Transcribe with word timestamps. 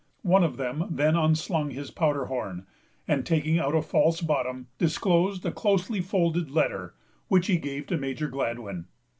One 0.23 0.43
of 0.43 0.57
them 0.57 0.87
then 0.89 1.15
unslung 1.15 1.69
his 1.69 1.91
powder 1.91 2.25
horn, 2.25 2.65
and, 3.07 3.23
taking 3.23 3.59
out 3.59 3.75
a 3.75 3.83
false 3.83 4.19
bottom, 4.19 4.65
disclosed 4.79 5.45
a 5.45 5.51
closely 5.51 6.01
folded 6.01 6.49
letter, 6.49 6.95
which 7.27 7.45
he 7.45 7.57
gave 7.59 7.85
to 7.85 7.97
Major 7.99 8.27
Gladwyn. 8.27 8.87